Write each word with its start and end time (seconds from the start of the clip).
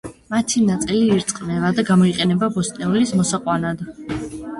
მათი 0.33 0.61
ნაწილი 0.69 1.01
ირწყვება 1.15 1.69
და 1.79 1.85
გამოიყენება 1.89 2.49
ბოსტნეულის 2.55 3.13
მოსაყვანად. 3.21 3.85